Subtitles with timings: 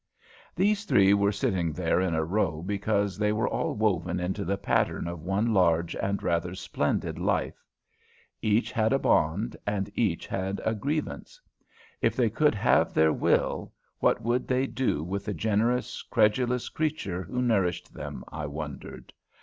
[0.55, 4.57] These three were sitting there in a row because they were all woven into the
[4.57, 7.63] pattern of one large and rather splendid life.
[8.41, 11.39] Each had a bond, and each had a grievance.
[12.01, 17.21] If they could have their will, what would they do with the generous, credulous creature
[17.21, 19.13] who nourished them, I wondered?